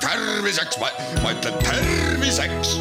terviseks, 0.00 0.78
ma 1.22 1.30
ütlen 1.32 1.54
terviseks. 1.64 2.80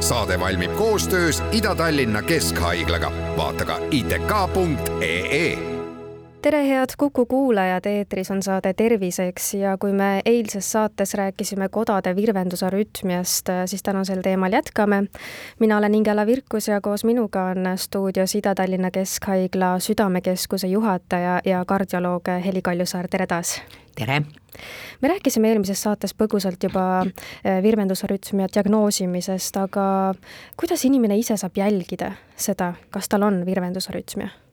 saade 0.00 0.40
valmib 0.40 0.76
koostöös 0.76 1.42
Ida-Tallinna 1.52 2.22
Keskhaiglaga, 2.22 3.12
vaata 3.36 3.64
ka 3.64 3.78
itk.ee 3.90 5.79
tere, 6.42 6.68
head 6.68 6.88
Kuku 6.98 7.26
kuulajad, 7.26 7.86
eetris 7.86 8.30
on 8.30 8.42
saade 8.42 8.72
Terviseks 8.74 9.54
ja 9.54 9.76
kui 9.78 9.92
me 9.92 10.22
eilses 10.24 10.72
saates 10.72 11.14
rääkisime 11.14 11.68
kodade 11.68 12.14
virvenduse 12.16 12.70
rütmiast, 12.70 13.50
siis 13.66 13.82
tänasel 13.82 14.22
teemal 14.22 14.52
jätkame. 14.52 15.04
mina 15.58 15.78
olen 15.78 15.94
Ingela 15.94 16.26
Virkus 16.26 16.68
ja 16.68 16.80
koos 16.80 17.04
minuga 17.04 17.44
on 17.44 17.64
stuudios 17.76 18.34
Ida-Tallinna 18.34 18.90
Keskhaigla 18.90 19.78
Südamekeskuse 19.78 20.66
juhataja 20.66 21.40
ja 21.44 21.64
kardioloog 21.64 22.28
Heli 22.44 22.62
Kaljusaar, 22.62 23.08
tere 23.08 23.26
taas! 23.26 23.62
tere! 23.96 24.22
me 25.00 25.08
rääkisime 25.08 25.48
eelmises 25.48 25.82
saates 25.82 26.14
põgusalt 26.14 26.62
juba 26.62 27.04
eh, 27.44 27.62
virvendusarütmia 27.62 28.46
diagnoosimisest, 28.54 29.56
aga 29.56 30.14
kuidas 30.56 30.84
inimene 30.84 31.18
ise 31.18 31.36
saab 31.36 31.56
jälgida 31.56 32.12
seda, 32.36 32.74
kas 32.90 33.08
tal 33.08 33.22
on 33.22 33.46
virvendusarütmia? 33.46 34.49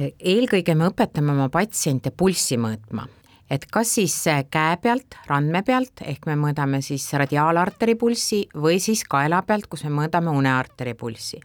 Eelkõige 0.00 0.74
me 0.74 0.90
õpetame 0.90 1.34
oma 1.34 1.48
patsiente 1.52 2.10
pulssi 2.10 2.56
mõõtma, 2.60 3.06
et 3.50 3.66
kas 3.72 3.94
siis 3.98 4.14
käe 4.50 4.76
pealt, 4.82 5.16
randme 5.28 5.62
pealt, 5.66 6.02
ehk 6.06 6.26
me 6.30 6.36
mõõdame 6.40 6.80
siis 6.84 7.08
radiaalarteri 7.12 7.96
pulssi 8.00 8.44
või 8.54 8.80
siis 8.80 9.04
kaela 9.04 9.42
pealt, 9.46 9.68
kus 9.70 9.84
me 9.84 9.94
mõõdame 10.02 10.32
unearteri 10.36 10.94
pulssi. 10.94 11.40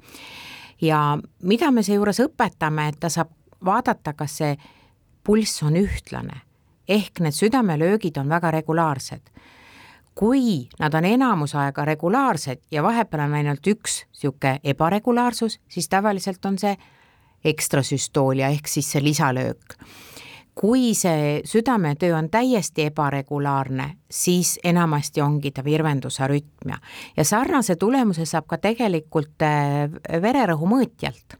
ja 0.81 1.17
mida 1.41 1.71
me 1.71 1.83
seejuures 1.83 2.19
õpetame, 2.19 2.89
et 2.89 2.99
ta 2.99 3.09
saab 3.09 3.29
vaadata, 3.65 4.13
kas 4.13 4.37
see 4.37 4.57
pulss 5.23 5.63
on 5.63 5.75
ühtlane, 5.79 6.41
ehk 6.87 7.19
need 7.19 7.33
südamelöögid 7.33 8.17
on 8.17 8.29
väga 8.29 8.51
regulaarsed. 8.51 9.31
Kui 10.15 10.69
nad 10.79 10.93
on 10.93 11.05
enamus 11.05 11.55
aega 11.59 11.85
regulaarsed 11.85 12.61
ja 12.71 12.83
vahepeal 12.83 13.25
on 13.25 13.33
ainult 13.33 13.67
üks 13.67 14.05
niisugune 14.05 14.59
ebaregulaarsus, 14.63 15.59
siis 15.67 15.89
tavaliselt 15.89 16.45
on 16.45 16.59
see 16.61 16.77
ekstrasüstoolia 17.45 18.49
ehk 18.53 18.67
siis 18.67 18.91
see 18.91 19.03
lisalöök. 19.03 19.77
kui 20.55 20.93
see 20.95 21.41
südametöö 21.43 22.15
on 22.17 22.29
täiesti 22.31 22.85
ebaregulaarne, 22.87 23.97
siis 24.15 24.55
enamasti 24.63 25.21
ongi 25.21 25.51
ta 25.51 25.63
virvendusarütmia 25.63 26.77
ja 27.17 27.23
sarnase 27.27 27.75
tulemuse 27.75 28.25
saab 28.25 28.47
ka 28.47 28.59
tegelikult 28.63 29.43
äh, 29.43 29.89
vererõhu 30.21 30.69
mõõtjalt. 30.71 31.35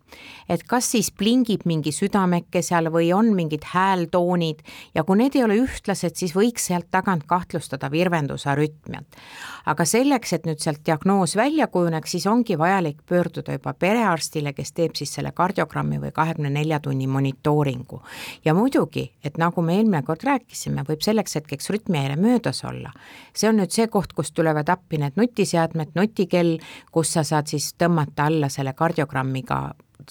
et 0.50 0.62
kas 0.64 0.88
siis 0.94 1.10
plingib 1.12 1.66
mingi 1.66 1.92
südameke 1.92 2.62
seal 2.64 2.88
või 2.94 3.10
on 3.16 3.34
mingid 3.36 3.66
häältoonid 3.72 4.62
ja 4.96 5.04
kui 5.04 5.18
need 5.20 5.36
ei 5.36 5.44
ole 5.44 5.58
ühtlased, 5.60 6.16
siis 6.16 6.36
võiks 6.36 6.68
sealt 6.70 6.88
tagant 6.92 7.24
kahtlustada 7.28 7.90
virvendusarütmiat. 7.92 9.18
aga 9.66 9.86
selleks, 9.86 10.34
et 10.34 10.46
nüüd 10.46 10.60
sealt 10.60 10.84
diagnoos 10.86 11.36
välja 11.36 11.68
kujuneks, 11.68 12.12
siis 12.12 12.28
ongi 12.28 12.58
vajalik 12.60 13.02
pöörduda 13.08 13.56
juba 13.56 13.74
perearstile, 13.74 14.54
kes 14.54 14.72
teeb 14.72 14.96
siis 14.96 15.16
selle 15.16 15.32
kardiogrammi 15.32 16.00
või 16.00 16.12
kahekümne 16.12 16.50
nelja 16.50 16.80
tunni 16.80 17.08
monitooringu. 17.08 18.02
ja 18.46 18.54
muidugi, 18.54 19.12
et 19.24 19.38
nagu 19.38 19.62
me 19.62 19.80
eelmine 19.80 20.04
kord 20.04 20.24
rääkisime, 20.24 20.84
võib 20.88 21.02
selleks 21.02 21.40
hetkeks 21.40 21.70
rütmihäire 21.70 22.16
möödas 22.20 22.65
olla. 22.66 22.92
see 23.36 23.50
on 23.50 23.60
nüüd 23.60 23.72
see 23.72 23.88
koht, 23.88 24.14
kust 24.14 24.34
tulevad 24.36 24.70
appi 24.70 25.00
need 25.02 25.18
nutiseadmed, 25.20 25.96
nutikell, 25.96 26.58
kus 26.92 27.14
sa 27.14 27.24
saad 27.24 27.48
siis 27.52 27.74
tõmmata 27.78 28.30
alla 28.30 28.50
selle 28.50 28.74
kardiogrammiga 28.74 29.60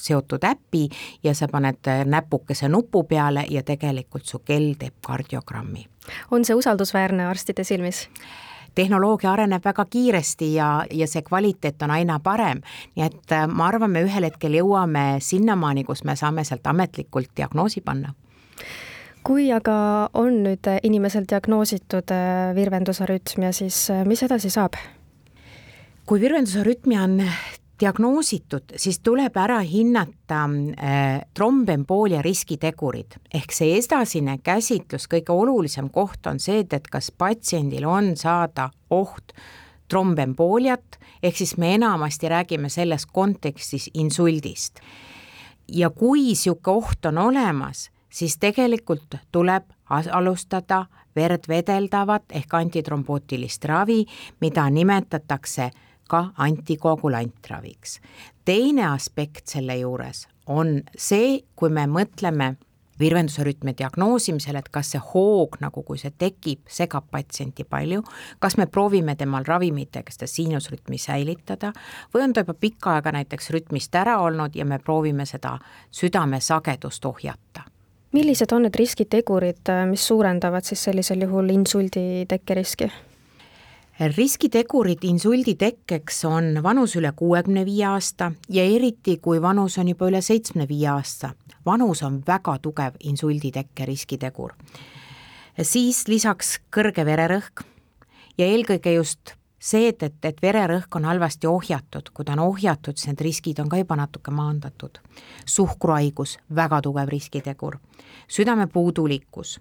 seotud 0.01 0.45
äpi 0.45 0.89
ja 1.23 1.35
sa 1.35 1.49
paned 1.49 1.87
näpukese 2.05 2.69
nupu 2.69 3.05
peale 3.05 3.45
ja 3.51 3.63
tegelikult 3.63 4.25
su 4.27 4.39
kell 4.39 4.75
teeb 4.79 4.95
kardiogrammi. 5.07 5.87
on 6.31 6.45
see 6.45 6.55
usaldusväärne 6.55 7.27
arstide 7.27 7.65
silmis? 7.65 8.09
tehnoloogia 8.75 9.33
areneb 9.33 9.65
väga 9.65 9.85
kiiresti 9.85 10.55
ja, 10.55 10.85
ja 10.91 11.07
see 11.07 11.23
kvaliteet 11.23 11.83
on 11.83 11.91
aina 11.91 12.19
parem, 12.21 12.61
nii 12.97 13.05
et 13.07 13.33
äh, 13.33 13.47
ma 13.49 13.69
arvan, 13.69 13.91
me 13.91 14.03
ühel 14.03 14.27
hetkel 14.27 14.59
jõuame 14.59 15.21
sinnamaani, 15.23 15.85
kus 15.85 16.05
me 16.05 16.17
saame 16.17 16.45
sealt 16.45 16.67
ametlikult 16.67 17.31
diagnoosi 17.37 17.81
panna 17.81 18.15
kui 19.25 19.49
aga 19.53 19.77
on 20.21 20.43
nüüd 20.45 20.69
inimesel 20.85 21.25
diagnoositud 21.29 22.13
äh, 22.13 22.53
virvendusarütmia, 22.57 23.53
siis 23.57 23.87
äh, 23.93 24.05
mis 24.09 24.23
edasi 24.27 24.53
saab? 24.53 24.77
kui 26.05 26.21
virvendusarütmia 26.21 27.01
on 27.07 27.23
diagnoositud, 27.81 28.75
siis 28.77 28.99
tuleb 29.01 29.37
ära 29.41 29.63
hinnata 29.65 30.43
äh, 30.45 31.23
trombemboolia 31.35 32.21
riskitegurid 32.23 33.17
ehk 33.35 33.57
see 33.57 33.79
edasine 33.79 34.37
käsitlus, 34.45 35.09
kõige 35.11 35.33
olulisem 35.33 35.89
koht 35.95 36.29
on 36.29 36.41
see, 36.43 36.61
et, 36.61 36.91
kas 36.93 37.11
patsiendil 37.11 37.89
on 37.89 38.13
saada 38.21 38.69
oht 38.93 39.33
trombembooliat, 39.89 41.01
ehk 41.25 41.41
siis 41.41 41.57
me 41.61 41.75
enamasti 41.79 42.29
räägime 42.29 42.69
selles 42.73 43.07
kontekstis 43.07 43.91
insuldist. 43.95 44.81
ja 45.69 45.89
kui 45.91 46.29
niisugune 46.29 46.77
oht 46.77 47.07
on 47.09 47.19
olemas, 47.19 47.89
siis 48.15 48.39
tegelikult 48.39 49.17
tuleb 49.33 49.65
alustada 49.91 50.85
verd 51.17 51.49
vedeldavat 51.49 52.23
ehk 52.31 52.55
antitrombootilist 52.55 53.65
ravi, 53.65 54.05
mida 54.41 54.71
nimetatakse 54.71 55.71
ka 56.09 56.27
antikoagulantraviks. 56.37 58.01
teine 58.45 58.87
aspekt 58.87 59.47
selle 59.47 59.77
juures 59.77 60.29
on 60.47 60.83
see, 60.97 61.41
kui 61.57 61.71
me 61.71 61.87
mõtleme 61.87 62.55
virvendusrütmi 62.99 63.75
diagnoosimisel, 63.79 64.57
et 64.57 64.69
kas 64.69 64.93
see 64.95 65.01
hoog 65.15 65.57
nagu, 65.61 65.83
kui 65.83 65.99
see 65.99 66.13
tekib, 66.19 66.61
segab 66.71 67.09
patsienti 67.11 67.65
palju, 67.65 68.05
kas 68.39 68.57
me 68.61 68.67
proovime 68.67 69.17
temal 69.19 69.47
ravimitega 69.49 70.15
seda 70.15 70.31
siinusrütmi 70.31 70.99
säilitada 70.99 71.73
või 72.15 72.29
on 72.29 72.33
ta 72.37 72.45
juba 72.47 72.55
pikka 72.55 72.95
aega 72.95 73.17
näiteks 73.19 73.51
rütmist 73.51 73.95
ära 73.99 74.21
olnud 74.23 74.55
ja 74.55 74.65
me 74.65 74.79
proovime 74.79 75.27
seda 75.27 75.59
südamesagedust 75.91 77.05
ohjata 77.11 77.74
millised 78.15 78.53
on 78.55 78.63
need 78.67 78.77
riskitegurid, 78.79 79.73
mis 79.91 80.07
suurendavad 80.07 80.65
siis 80.67 80.85
sellisel 80.87 81.27
juhul 81.27 81.51
insuldi 81.55 82.25
tekkeriski? 82.31 82.91
riskitegurid 84.17 85.05
insuldi 85.07 85.55
tekkeks 85.55 86.25
on 86.27 86.49
vanus 86.63 86.97
üle 86.99 87.13
kuuekümne 87.15 87.63
viie 87.67 87.85
aasta 87.87 88.33
ja 88.51 88.65
eriti, 88.67 89.21
kui 89.23 89.39
vanus 89.43 89.79
on 89.79 89.89
juba 89.93 90.09
üle 90.11 90.23
seitsmekümne 90.23 90.67
viie 90.69 90.89
aasta. 90.91 91.31
vanus 91.67 92.03
on 92.03 92.23
väga 92.27 92.59
tugev 92.59 92.99
insuldi 93.01 93.53
tekke 93.53 93.87
riskitegur. 93.87 94.53
siis 95.63 96.09
lisaks 96.09 96.59
kõrge 96.77 97.07
vererõhk 97.07 97.63
ja 98.39 98.47
eelkõige 98.47 98.95
just 98.95 99.35
see, 99.65 99.89
et, 99.89 100.03
et, 100.03 100.17
et 100.29 100.43
vererõhk 100.43 100.99
on 100.99 101.07
halvasti 101.09 101.49
ohjatud, 101.49 102.11
kui 102.13 102.27
ta 102.27 102.35
on 102.37 102.45
ohjatud, 102.45 102.99
siis 102.99 103.13
need 103.13 103.23
riskid 103.25 103.63
on 103.63 103.71
ka 103.73 103.81
juba 103.81 103.97
natuke 103.97 104.33
maandatud. 104.35 105.01
suhkruhaigus, 105.47 106.39
väga 106.55 106.83
tugev 106.83 107.09
riskitegur. 107.09 107.79
südamepuudulikkus. 108.29 109.61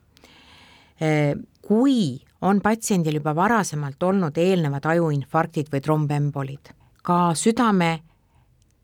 Kui 1.61 2.21
on 2.41 2.61
patsiendil 2.61 3.15
juba 3.15 3.35
varasemalt 3.35 4.03
olnud 4.03 4.37
eelnevad 4.37 4.85
ajuinfarktid 4.85 5.71
või 5.71 5.81
trombembolid, 5.81 6.73
ka 7.03 7.33
südame 7.33 8.03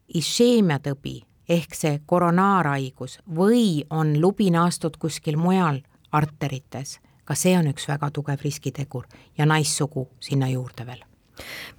isheemiatõbi 0.07 1.19
ehk 1.49 1.75
see 1.75 1.99
koronaarhaigus 2.05 3.19
või 3.35 3.83
on 3.89 4.15
lubi 4.21 4.49
naastud 4.51 4.97
kuskil 4.97 5.37
mujal 5.37 5.81
arterites, 6.11 6.99
ka 7.25 7.35
see 7.35 7.57
on 7.57 7.69
üks 7.73 7.87
väga 7.87 8.11
tugev 8.11 8.41
riskitegur 8.41 9.05
ja 9.37 9.45
naissugu 9.45 10.07
sinna 10.19 10.49
juurde 10.49 10.85
veel 10.85 11.08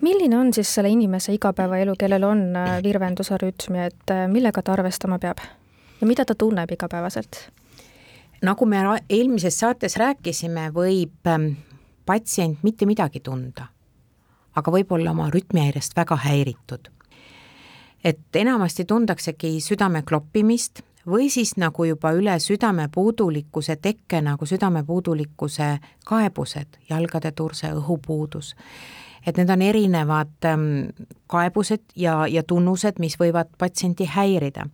milline 0.01 0.39
on 0.39 0.53
siis 0.53 0.75
selle 0.75 0.89
inimese 0.89 1.35
igapäevaelu, 1.35 1.95
kellel 1.99 2.25
on 2.25 2.45
äh, 2.57 2.77
virvendusarütmia, 2.83 3.87
et 3.87 4.11
äh, 4.11 4.27
millega 4.29 4.63
ta 4.63 4.73
arvestama 4.73 5.19
peab 5.19 5.39
ja 6.01 6.07
mida 6.07 6.25
ta 6.25 6.35
tunneb 6.35 6.71
igapäevaselt? 6.71 7.49
nagu 8.43 8.67
me 8.67 8.77
eelmises 9.11 9.59
saates 9.61 9.97
rääkisime, 10.01 10.71
võib 10.75 11.29
ähm, 11.29 11.53
patsient 12.07 12.63
mitte 12.63 12.87
midagi 12.87 13.21
tunda, 13.21 13.67
aga 14.57 14.73
võib 14.73 14.93
olla 14.97 15.13
oma 15.13 15.29
rütmihäirest 15.31 15.97
väga 15.97 16.17
häiritud. 16.17 16.89
et 18.05 18.37
enamasti 18.37 18.85
tundaksegi 18.85 19.61
südame 19.61 20.03
kloppimist 20.03 20.81
või 21.07 21.29
siis 21.31 21.57
nagu 21.57 21.85
juba 21.85 22.13
üle 22.17 22.39
südamepuudulikkuse 22.41 23.77
tekke 23.77 24.21
nagu 24.21 24.47
südamepuudulikkuse 24.47 25.79
kaebused, 26.05 26.81
jalgade 26.89 27.33
turse, 27.33 27.73
õhupuudus 27.73 28.55
et 29.27 29.37
need 29.37 29.51
on 29.51 29.63
erinevad 29.63 30.49
ähm, 30.49 30.65
kaebused 31.27 31.93
ja, 31.97 32.27
ja 32.27 32.43
tunnused, 32.43 32.99
mis 32.99 33.19
võivad 33.21 33.53
patsienti 33.59 34.09
häirida. 34.09 34.67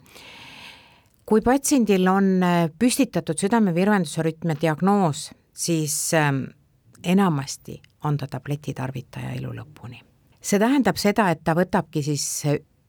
kui 1.27 1.41
patsiendil 1.43 2.07
on 2.09 2.43
äh, 2.43 2.71
püstitatud 2.79 3.39
südamevirvendusrütmi 3.39 4.55
diagnoos, 4.61 5.31
siis 5.53 6.15
ähm, 6.15 6.45
enamasti 7.05 7.81
on 8.05 8.17
ta 8.17 8.27
tabletitarvitaja 8.27 9.33
elu 9.39 9.53
lõpuni. 9.53 10.01
see 10.41 10.59
tähendab 10.59 10.97
seda, 10.97 11.31
et 11.31 11.43
ta 11.45 11.55
võtabki 11.55 12.03
siis 12.03 12.47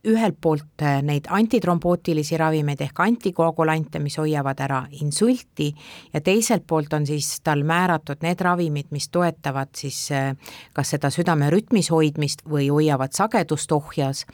ühelt 0.07 0.37
poolt 0.41 0.81
äh, 0.81 1.01
neid 1.03 1.27
antitrombootilisi 1.33 2.37
ravimeid 2.37 2.81
ehk 2.85 2.99
antikoagulante, 3.03 3.99
mis 4.03 4.17
hoiavad 4.19 4.61
ära 4.63 4.83
insulti 5.01 5.69
ja 6.13 6.21
teiselt 6.21 6.67
poolt 6.67 6.93
on 6.93 7.05
siis 7.07 7.39
tal 7.43 7.63
määratud 7.67 8.23
need 8.25 8.41
ravimid, 8.41 8.91
mis 8.91 9.09
toetavad 9.09 9.73
siis 9.75 10.07
äh, 10.15 10.31
kas 10.73 10.95
seda 10.95 11.11
südame 11.13 11.51
rütmis 11.53 11.91
hoidmist 11.91 12.45
või 12.47 12.69
hoiavad 12.71 13.15
sagedust 13.17 13.71
ohjas 13.71 14.25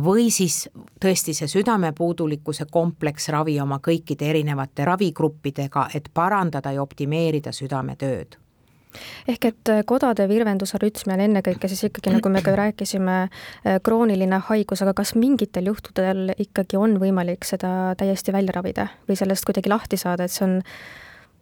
või 0.00 0.30
siis 0.32 0.62
tõesti 1.00 1.34
see 1.36 1.48
südamepuudulikkuse 1.58 2.64
kompleksravi 2.72 3.58
oma 3.60 3.82
kõikide 3.84 4.30
erinevate 4.32 4.86
ravigruppidega, 4.88 5.90
et 5.94 6.08
parandada 6.14 6.72
ja 6.72 6.82
optimeerida 6.82 7.52
südametööd 7.52 8.38
ehk 9.28 9.48
et 9.50 9.72
äh, 9.72 9.82
kodade 9.86 10.26
virvendusarütmia 10.30 11.16
on 11.18 11.24
ennekõike 11.28 11.70
siis 11.70 11.86
ikkagi, 11.88 12.12
nagu 12.16 12.32
me 12.32 12.42
ka 12.44 12.54
rääkisime, 12.62 13.16
äh, 13.28 13.78
krooniline 13.84 14.42
haigus, 14.48 14.84
aga 14.84 14.94
kas 14.96 15.14
mingitel 15.18 15.70
juhtudel 15.72 16.34
ikkagi 16.38 16.80
on 16.80 16.98
võimalik 17.02 17.46
seda 17.48 17.94
täiesti 18.00 18.34
välja 18.34 18.56
ravida 18.58 18.88
või 19.08 19.18
sellest 19.18 19.46
kuidagi 19.48 19.72
lahti 19.72 20.00
saada, 20.00 20.26
et 20.26 20.34
see 20.34 20.46
on 20.46 20.60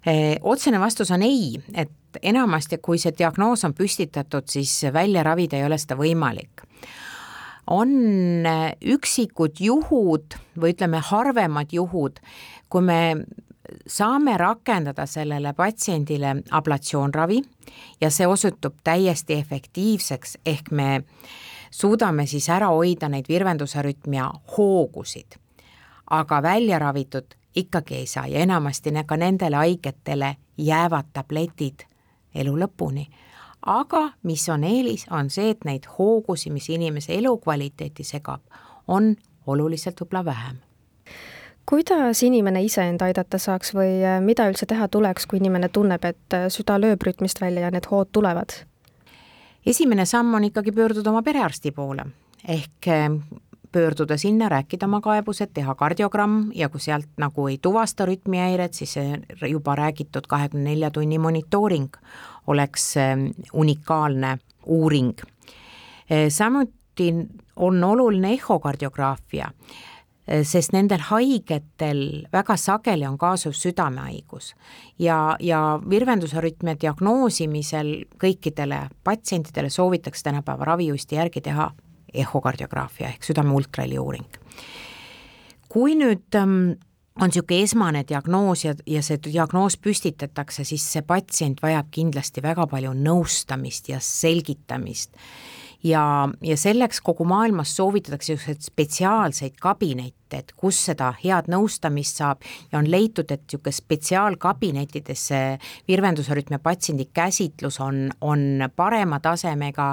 eh, 0.07 0.37
otsene 0.43 0.81
vastus 0.83 1.13
on 1.15 1.25
ei, 1.27 1.57
et 1.75 2.23
enamasti, 2.23 2.79
kui 2.83 3.01
see 3.01 3.15
diagnoos 3.17 3.65
on 3.69 3.75
püstitatud, 3.77 4.49
siis 4.51 4.75
välja 4.93 5.25
ravida 5.27 5.59
ei 5.59 5.67
ole 5.67 5.79
seda 5.81 5.97
võimalik. 6.01 6.65
On 7.73 7.93
äh, 8.49 8.73
üksikud 8.95 9.61
juhud 9.63 10.35
või 10.59 10.75
ütleme, 10.75 10.99
harvemad 11.13 11.73
juhud, 11.73 12.19
kui 12.73 12.83
me 12.83 12.99
saame 13.87 14.37
rakendada 14.39 15.07
sellele 15.07 15.53
patsiendile 15.53 16.37
ablatsioonravi 16.51 17.43
ja 18.01 18.11
see 18.11 18.27
osutub 18.27 18.75
täiesti 18.85 19.35
efektiivseks, 19.35 20.39
ehk 20.47 20.71
me 20.71 21.05
suudame 21.71 22.27
siis 22.27 22.49
ära 22.49 22.69
hoida 22.69 23.09
neid 23.09 23.29
virvendusarütmia 23.29 24.31
hoogusid. 24.57 25.39
aga 26.11 26.43
välja 26.43 26.79
ravitud 26.79 27.35
ikkagi 27.57 27.95
ei 27.95 28.07
saa 28.07 28.27
ja 28.27 28.39
enamasti 28.39 28.91
ka 29.07 29.17
nendele 29.17 29.57
haigetele 29.57 30.37
jäävad 30.59 31.05
tabletid 31.13 31.87
elu 32.35 32.57
lõpuni. 32.57 33.07
aga 33.67 34.11
mis 34.23 34.49
on 34.49 34.65
eelis, 34.65 35.07
on 35.11 35.31
see, 35.31 35.51
et 35.51 35.65
neid 35.65 35.87
hoogusi, 35.99 36.51
mis 36.51 36.69
inimese 36.69 37.15
elukvaliteeti 37.15 38.05
segab, 38.05 38.41
on 38.89 39.17
oluliselt 39.47 40.01
võib-olla 40.01 40.25
vähem 40.25 40.72
kuidas 41.69 42.23
inimene 42.23 42.63
ise 42.63 42.85
end 42.89 43.03
aidata 43.05 43.39
saaks 43.39 43.73
või 43.77 44.01
äh, 44.05 44.19
mida 44.25 44.49
üldse 44.51 44.67
teha 44.69 44.89
tuleks, 44.89 45.27
kui 45.27 45.41
inimene 45.41 45.69
tunneb, 45.73 46.05
et 46.05 46.37
äh, 46.37 46.49
süda 46.53 46.79
lööb 46.81 47.03
rütmist 47.07 47.41
välja 47.41 47.67
ja 47.67 47.71
need 47.75 47.89
hood 47.91 48.13
tulevad? 48.13 48.63
esimene 49.67 50.03
samm 50.07 50.35
on 50.35 50.45
ikkagi 50.45 50.73
pöörduda 50.75 51.11
oma 51.11 51.23
perearsti 51.23 51.71
poole 51.71 52.09
ehk 52.49 52.89
äh, 52.91 53.07
pöörduda 53.73 54.17
sinna, 54.19 54.49
rääkida 54.53 54.87
oma 54.87 55.01
kaebused, 55.01 55.53
teha 55.55 55.75
kardiogramm 55.75 56.51
ja 56.55 56.69
kui 56.69 56.81
sealt 56.81 57.09
nagu 57.17 57.47
ei 57.49 57.59
tuvasta 57.63 58.05
rütmihäiret, 58.05 58.75
siis 58.75 58.99
juba 59.49 59.77
räägitud 59.79 60.27
kahekümne 60.29 60.71
nelja 60.71 60.91
tunni 60.91 61.19
monitooring 61.19 61.89
oleks 62.47 62.95
unikaalne 63.53 64.39
uuring. 64.67 65.15
samuti 66.29 67.15
on 67.57 67.85
oluline 67.85 68.33
ehokardiograafia 68.33 69.49
sest 70.27 70.73
nendel 70.73 71.03
haigetel 71.03 72.03
väga 72.33 72.57
sageli 72.57 73.07
on 73.07 73.17
kaasuv 73.19 73.57
südamehaigus 73.59 74.53
ja, 74.99 75.37
ja 75.41 75.81
virvendusarütmia 75.91 76.77
diagnoosimisel 76.81 77.95
kõikidele 78.23 78.85
patsientidele 79.05 79.71
soovitakse 79.71 80.23
tänapäeva 80.29 80.65
ravijuhisti 80.65 81.19
järgi 81.19 81.43
teha 81.49 81.73
ehokardiograafia 82.15 83.09
ehk 83.09 83.25
südame 83.25 83.51
ultraheli 83.51 83.99
uuring. 83.99 84.29
kui 85.69 85.95
nüüd 85.97 86.37
ähm, 86.37 86.79
on 87.21 87.29
niisugune 87.29 87.63
esmane 87.63 88.05
diagnoos 88.09 88.65
ja, 88.65 88.75
ja 88.87 89.03
see 89.03 89.19
diagnoos 89.25 89.77
püstitatakse, 89.77 90.65
siis 90.65 90.85
see 90.93 91.03
patsient 91.03 91.63
vajab 91.63 91.91
kindlasti 91.91 92.45
väga 92.45 92.67
palju 92.71 92.93
nõustamist 92.95 93.89
ja 93.89 93.99
selgitamist 94.01 95.17
ja, 95.85 96.29
ja 96.43 96.57
selleks 96.57 97.01
kogu 97.01 97.25
maailmas 97.25 97.77
soovitatakse 97.77 98.33
niisuguseid 98.33 98.67
spetsiaalseid 98.67 99.57
kabinette, 99.61 100.39
et 100.39 100.53
kus 100.57 100.79
seda 100.89 101.13
head 101.23 101.51
nõustamist 101.53 102.23
saab. 102.23 102.45
Ja 102.73 102.81
on 102.81 102.91
leitud, 102.91 103.31
et 103.31 103.45
niisugune 103.45 103.77
spetsiaalkabinettides 103.77 105.27
see 105.33 105.57
virvendusrütmi 105.89 106.61
patsiendi 106.63 107.09
käsitlus 107.15 107.81
on, 107.81 108.07
on 108.21 108.69
parema 108.77 109.21
tasemega 109.21 109.93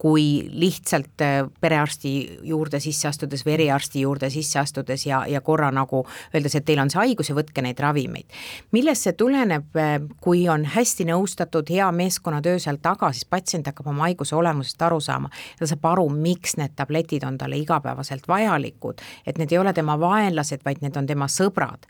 kui 0.00 0.48
lihtsalt 0.48 1.20
äh, 1.20 1.42
perearsti 1.60 2.12
juurde 2.48 2.80
sisse 2.80 3.08
astudes 3.10 3.44
või 3.44 3.58
eriarsti 3.58 4.00
juurde 4.06 4.30
sisse 4.32 4.56
astudes 4.60 5.04
ja, 5.06 5.24
ja 5.28 5.42
korra 5.44 5.68
nagu 5.74 6.06
öeldes, 6.34 6.54
et 6.56 6.64
teil 6.64 6.80
on 6.80 6.88
see 6.92 7.02
haigus 7.02 7.28
ja 7.28 7.36
võtke 7.36 7.60
neid 7.64 7.80
ravimeid. 7.84 8.24
millest 8.72 9.04
see 9.04 9.12
tuleneb, 9.20 9.68
äh, 9.76 9.98
kui 10.24 10.46
on 10.48 10.64
hästi 10.64 11.04
nõustatud 11.10 11.68
hea 11.68 11.90
meeskonnatöö 11.92 12.58
seal 12.62 12.80
taga, 12.80 13.12
siis 13.12 13.28
patsient 13.28 13.68
hakkab 13.68 13.90
oma 13.92 14.06
haiguse 14.08 14.36
olemusest 14.36 14.80
aru 14.88 15.02
saama 15.04 15.28
ta 15.58 15.68
saab 15.68 15.84
aru, 15.92 16.06
miks 16.08 16.56
need 16.56 16.72
tabletid 16.78 17.26
on 17.28 17.36
talle 17.40 17.60
igapäevaselt 17.60 18.24
vajalikud, 18.28 19.04
et 19.26 19.38
need 19.38 19.52
ei 19.52 19.60
ole 19.60 19.74
tema 19.76 19.98
vaenlased, 20.00 20.64
vaid 20.64 20.80
need 20.80 20.96
on 20.96 21.10
tema 21.10 21.28
sõbrad. 21.28 21.84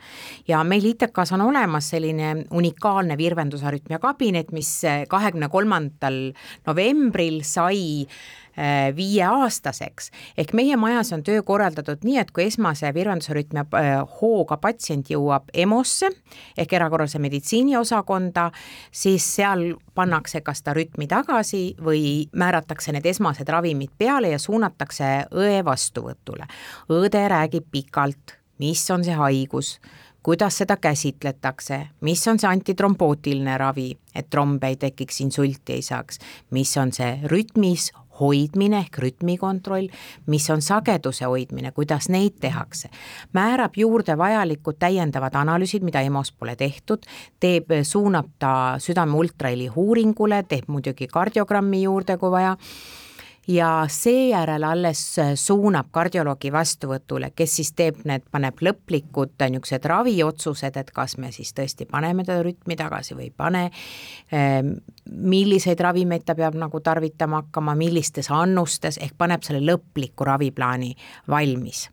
ja 0.48 0.64
meil 0.66 0.90
ITK-s 0.90 1.36
on 1.38 1.46
olemas 1.46 1.92
selline 1.94 2.34
unikaalne 2.50 3.14
virvendusarütmia 3.20 4.02
kabinet, 4.02 4.50
mis 4.52 4.72
kahekümne 5.08 5.48
kolmandal 5.48 6.20
novembril 6.66 7.42
sai 7.46 7.99
Äh, 8.58 8.96
viieaastaseks. 8.96 10.10
ehk 10.38 10.52
meie 10.52 10.76
majas 10.76 11.12
on 11.12 11.22
töö 11.22 11.42
korraldatud 11.46 12.02
nii, 12.04 12.16
et 12.18 12.32
kui 12.34 12.48
esmase 12.50 12.90
virvendusrütmia 12.94 13.62
äh, 13.78 13.90
hooga 14.20 14.58
patsient 14.58 15.06
jõuab 15.08 15.52
EMO-sse 15.54 16.10
ehk 16.58 16.74
erakorralise 16.74 17.20
meditsiini 17.22 17.76
osakonda, 17.78 18.48
siis 18.90 19.24
seal 19.36 19.62
pannakse 19.94 20.42
kas 20.42 20.60
ta 20.66 20.74
rütmi 20.74 21.06
tagasi 21.08 21.62
või 21.78 22.26
määratakse 22.34 22.92
need 22.92 23.06
esmased 23.06 23.48
ravimid 23.48 23.94
peale 23.96 24.34
ja 24.34 24.42
suunatakse 24.42 25.30
õe 25.30 25.62
vastuvõtule. 25.64 26.50
õde 26.90 27.24
räägib 27.30 27.70
pikalt, 27.70 28.34
mis 28.58 28.82
on 28.90 29.06
see 29.06 29.14
haigus 29.14 29.78
kuidas 30.22 30.58
seda 30.58 30.76
käsitletakse, 30.76 31.80
mis 32.00 32.26
on 32.28 32.38
see 32.38 32.50
antitrombootiline 32.50 33.56
ravi, 33.58 33.90
et 34.14 34.30
trombe 34.30 34.68
ei 34.68 34.76
tekiks, 34.76 35.20
insulti 35.24 35.78
ei 35.78 35.82
saaks, 35.82 36.20
mis 36.50 36.76
on 36.80 36.92
see 36.92 37.18
rütmis 37.30 37.90
hoidmine 38.20 38.82
ehk 38.84 38.98
rütmikontroll, 39.00 39.88
mis 40.30 40.50
on 40.52 40.62
sageduse 40.62 41.24
hoidmine, 41.24 41.72
kuidas 41.72 42.10
neid 42.12 42.36
tehakse, 42.40 42.90
määrab 43.32 43.78
juurde 43.80 44.16
vajalikud 44.18 44.76
täiendavad 44.78 45.36
analüüsid, 45.40 45.84
mida 45.86 46.02
EMO-s 46.04 46.34
pole 46.36 46.56
tehtud, 46.60 47.06
teeb, 47.40 47.72
suunab 47.82 48.34
ta 48.38 48.54
südame 48.78 49.16
ultraheli 49.16 49.70
uuringule, 49.74 50.42
teeb 50.48 50.68
muidugi 50.68 51.08
kardiogrammi 51.08 51.82
juurde, 51.86 52.18
kui 52.20 52.30
vaja 52.30 52.56
ja 53.50 53.84
seejärel 53.88 54.64
alles 54.64 55.02
suunab 55.34 55.90
kardioloogi 55.90 56.52
vastuvõtule, 56.52 57.32
kes 57.36 57.56
siis 57.60 57.72
teeb 57.76 58.02
need, 58.08 58.24
paneb 58.30 58.62
lõplikud 58.62 59.34
niisugused 59.40 59.86
raviotsused, 59.90 60.76
et 60.76 60.90
kas 60.94 61.16
me 61.18 61.32
siis 61.34 61.52
tõesti 61.56 61.86
paneme 61.90 62.24
ta 62.26 62.40
rütmi 62.46 62.78
tagasi 62.78 63.16
või 63.18 63.28
ei 63.28 63.34
pane, 63.36 63.64
ehm, 64.32 64.74
milliseid 65.10 65.80
ravimeid 65.80 66.26
ta 66.26 66.36
peab 66.38 66.58
nagu 66.58 66.80
tarvitama 66.80 67.44
hakkama, 67.44 67.74
millistes 67.78 68.30
annustes, 68.30 69.00
ehk 69.02 69.16
paneb 69.18 69.46
selle 69.46 69.64
lõpliku 69.66 70.28
raviplaani 70.28 70.94
valmis 71.28 71.88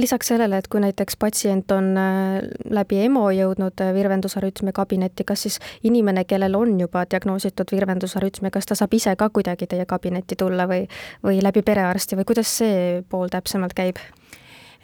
lisaks 0.00 0.30
sellele, 0.32 0.58
et 0.58 0.68
kui 0.68 0.80
näiteks 0.82 1.16
patsient 1.20 1.72
on 1.74 1.90
äh, 2.00 2.38
läbi 2.70 3.00
EMO 3.04 3.26
jõudnud 3.34 3.82
äh, 3.84 3.92
virvendusarütmia 3.94 4.74
kabinetti, 4.76 5.26
kas 5.28 5.46
siis 5.46 5.58
inimene, 5.86 6.24
kellel 6.24 6.56
on 6.58 6.78
juba 6.80 7.04
diagnoositud 7.10 7.72
virvendusarütmia, 7.74 8.52
kas 8.54 8.70
ta 8.70 8.78
saab 8.78 8.94
ise 8.96 9.14
ka 9.16 9.30
kuidagi 9.30 9.68
teie 9.70 9.86
kabinetti 9.86 10.38
tulla 10.40 10.68
või, 10.70 10.86
või 11.26 11.42
läbi 11.42 11.62
perearsti 11.66 12.18
või 12.18 12.28
kuidas 12.32 12.56
see 12.62 13.02
pool 13.08 13.32
täpsemalt 13.32 13.76
käib? 13.76 14.00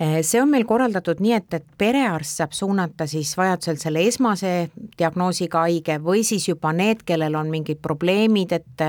Eh, 0.00 0.20
see 0.20 0.42
on 0.42 0.50
meil 0.52 0.66
korraldatud 0.68 1.22
nii, 1.24 1.32
et, 1.32 1.54
et 1.56 1.64
perearst 1.80 2.42
saab 2.42 2.52
suunata 2.52 3.06
siis 3.08 3.30
vajadusel 3.38 3.78
selle 3.80 4.02
esmase 4.04 4.50
diagnoosiga 4.98 5.62
haige 5.64 5.96
või 6.04 6.20
siis 6.26 6.44
juba 6.50 6.74
need, 6.76 7.00
kellel 7.08 7.38
on 7.40 7.48
mingid 7.48 7.80
probleemid, 7.80 8.52
et 8.52 8.84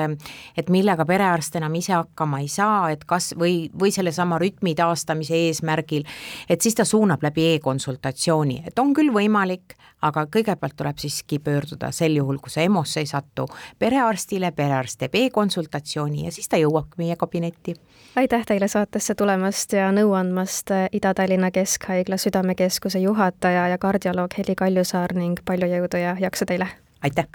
et 0.59 0.67
millega 0.73 1.05
perearst 1.07 1.55
enam 1.55 1.77
ise 1.79 1.93
hakkama 1.95 2.41
ei 2.43 2.49
saa, 2.51 2.89
et 2.91 3.05
kas 3.07 3.29
või, 3.39 3.69
või 3.71 3.93
sellesama 3.95 4.35
rütmi 4.41 4.75
taastamise 4.75 5.39
eesmärgil, 5.47 6.03
et 6.49 6.61
siis 6.61 6.75
ta 6.75 6.83
suunab 6.83 7.23
läbi 7.23 7.53
e-konsultatsiooni, 7.53 8.65
et 8.67 8.79
on 8.83 8.91
küll 8.97 9.13
võimalik, 9.15 9.77
aga 10.01 10.25
kõigepealt 10.31 10.75
tuleb 10.77 10.99
siiski 11.01 11.39
pöörduda 11.39 11.91
sel 11.95 12.17
juhul, 12.17 12.37
kui 12.41 12.53
sa 12.53 12.61
EMO-sse 12.61 13.01
ei 13.01 13.09
satu, 13.09 13.47
perearstile, 13.79 14.51
perearst 14.51 14.99
teeb 15.01 15.15
e-konsultatsiooni 15.17 16.25
ja 16.27 16.33
siis 16.33 16.49
ta 16.49 16.59
jõuabki 16.61 17.01
meie 17.01 17.15
kabinetti. 17.15 17.75
aitäh 18.15 18.45
teile 18.45 18.67
saatesse 18.67 19.15
tulemast 19.15 19.73
ja 19.73 19.89
nõu 19.91 20.13
andmast 20.13 20.71
Ida-Tallinna 20.91 21.51
Keskhaigla 21.51 22.17
Südamekeskuse 22.17 22.99
juhataja 22.99 23.67
ja 23.67 23.77
kardioloog 23.77 24.37
Heli 24.37 24.55
Kaljusaar 24.55 25.13
ning 25.13 25.39
palju 25.45 25.67
jõudu 25.67 26.01
ja 26.01 26.15
jaksu 26.19 26.45
teile! 26.45 26.69
aitäh! 27.01 27.25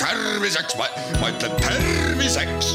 Terviseks, 0.00 0.76
ma, 0.76 0.86
ma 1.20 1.30
ütlen 1.32 1.54
terviseks 1.60 2.74